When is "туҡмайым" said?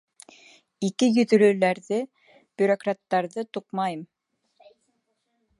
3.59-4.05